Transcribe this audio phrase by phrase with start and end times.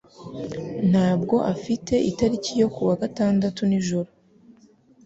[0.89, 4.09] ntabwo afite itariki yo kuwa gatandatu nijoro